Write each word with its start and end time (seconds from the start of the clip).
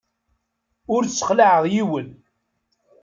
Ur 0.93 1.03
ssexlaɛeɣ 1.05 1.65
yiwen. 1.73 2.09